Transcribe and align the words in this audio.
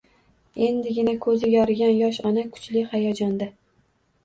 Endigina 0.67 1.13
ko`zi 1.25 1.51
yorigan 1.51 1.93
yosh 1.99 2.21
ona 2.31 2.47
kuchli 2.57 2.85
hayajonda 2.97 3.53